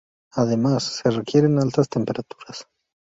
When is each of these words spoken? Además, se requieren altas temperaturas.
Además, 0.33 0.81
se 1.03 1.11
requieren 1.11 1.59
altas 1.59 1.87
temperaturas. 1.87 2.65